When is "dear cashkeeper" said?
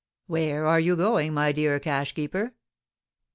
1.51-2.53